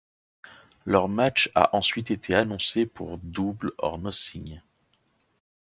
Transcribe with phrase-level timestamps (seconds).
[0.87, 4.59] Leur match a ensuite été annoncé pour Double or Nothing.